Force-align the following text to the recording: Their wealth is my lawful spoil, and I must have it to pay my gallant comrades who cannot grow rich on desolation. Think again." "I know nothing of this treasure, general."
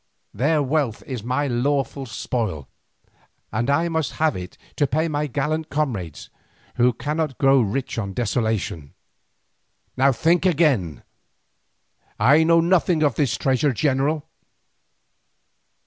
Their 0.33 0.63
wealth 0.63 1.03
is 1.05 1.21
my 1.23 1.45
lawful 1.45 2.07
spoil, 2.07 2.67
and 3.51 3.69
I 3.69 3.87
must 3.87 4.13
have 4.13 4.35
it 4.35 4.57
to 4.77 4.87
pay 4.87 5.07
my 5.07 5.27
gallant 5.27 5.69
comrades 5.69 6.31
who 6.77 6.91
cannot 6.91 7.37
grow 7.37 7.61
rich 7.61 7.99
on 7.99 8.15
desolation. 8.15 8.95
Think 10.13 10.47
again." 10.47 11.03
"I 12.19 12.43
know 12.43 12.61
nothing 12.61 13.03
of 13.03 13.13
this 13.13 13.37
treasure, 13.37 13.73
general." 13.73 14.27